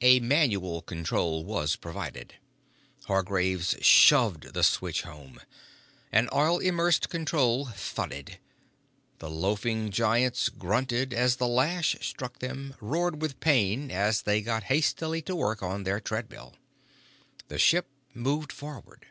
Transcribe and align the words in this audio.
A 0.00 0.18
manual 0.18 0.82
control 0.82 1.44
was 1.44 1.76
provided. 1.76 2.34
Hargraves 3.04 3.76
shoved 3.80 4.52
the 4.52 4.64
switch 4.64 5.02
home. 5.02 5.40
An 6.10 6.28
oil 6.32 6.58
immersed 6.58 7.08
control 7.08 7.66
thudded. 7.66 8.38
The 9.20 9.30
loafing 9.30 9.92
giants 9.92 10.48
grunted 10.48 11.14
as 11.14 11.36
the 11.36 11.46
lash 11.46 11.96
struck 12.00 12.40
them, 12.40 12.74
roared 12.80 13.22
with 13.22 13.38
pain 13.38 13.92
as 13.92 14.22
they 14.22 14.42
got 14.42 14.64
hastily 14.64 15.22
to 15.22 15.36
work 15.36 15.62
on 15.62 15.84
their 15.84 16.00
treadmill. 16.00 16.54
The 17.46 17.60
ship 17.60 17.86
moved 18.12 18.50
forward. 18.50 19.06